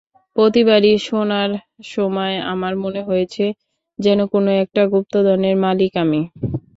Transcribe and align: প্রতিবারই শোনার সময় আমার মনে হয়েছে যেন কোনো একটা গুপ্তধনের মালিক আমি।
প্রতিবারই 0.35 0.93
শোনার 1.07 1.49
সময় 1.89 2.35
আমার 2.51 2.73
মনে 2.83 3.01
হয়েছে 3.03 3.45
যেন 3.99 4.19
কোনো 4.33 4.49
একটা 4.63 4.81
গুপ্তধনের 4.91 5.55
মালিক 5.65 5.91
আমি। 6.03 6.21